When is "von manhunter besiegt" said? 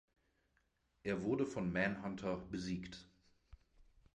1.45-3.07